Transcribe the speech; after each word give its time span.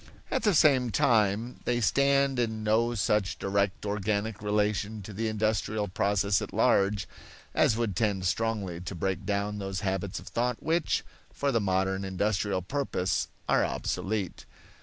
At 0.31 0.41
the 0.41 0.55
same 0.55 0.89
time 0.89 1.59
they 1.65 1.79
stand 1.79 2.39
in 2.39 2.63
no 2.63 2.95
such 2.95 3.37
direct 3.37 3.85
organic 3.85 4.41
relation 4.41 5.03
to 5.03 5.13
the 5.13 5.27
industrial 5.27 5.87
process 5.87 6.41
at 6.41 6.51
large 6.51 7.07
as 7.53 7.77
would 7.77 7.95
tend 7.95 8.25
strongly 8.25 8.81
to 8.81 8.95
break 8.95 9.27
down 9.27 9.59
those 9.59 9.81
habits 9.81 10.17
of 10.19 10.27
thought 10.27 10.57
which, 10.63 11.03
for 11.31 11.51
the 11.51 11.61
modern 11.61 12.03
industrial 12.03 12.63
purpose, 12.63 13.27
are 13.47 13.63
obsolete. 13.63 14.47